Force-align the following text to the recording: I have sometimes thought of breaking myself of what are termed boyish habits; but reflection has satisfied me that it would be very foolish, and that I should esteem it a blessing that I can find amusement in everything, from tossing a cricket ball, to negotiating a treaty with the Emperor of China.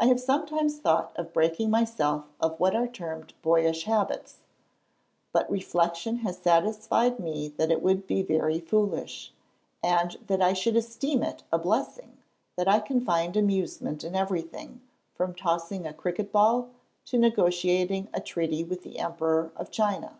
I 0.00 0.06
have 0.06 0.18
sometimes 0.18 0.78
thought 0.78 1.12
of 1.16 1.34
breaking 1.34 1.68
myself 1.68 2.24
of 2.40 2.58
what 2.58 2.74
are 2.74 2.88
termed 2.88 3.34
boyish 3.42 3.84
habits; 3.84 4.38
but 5.32 5.50
reflection 5.50 6.20
has 6.20 6.38
satisfied 6.38 7.18
me 7.20 7.48
that 7.58 7.70
it 7.70 7.82
would 7.82 8.06
be 8.06 8.22
very 8.22 8.58
foolish, 8.58 9.34
and 9.82 10.12
that 10.28 10.40
I 10.40 10.54
should 10.54 10.76
esteem 10.76 11.22
it 11.22 11.42
a 11.52 11.58
blessing 11.58 12.16
that 12.56 12.68
I 12.68 12.80
can 12.80 13.02
find 13.04 13.36
amusement 13.36 14.02
in 14.02 14.16
everything, 14.16 14.80
from 15.14 15.34
tossing 15.34 15.84
a 15.86 15.92
cricket 15.92 16.32
ball, 16.32 16.70
to 17.04 17.18
negotiating 17.18 18.08
a 18.14 18.20
treaty 18.22 18.64
with 18.64 18.82
the 18.82 18.98
Emperor 18.98 19.52
of 19.56 19.70
China. 19.70 20.18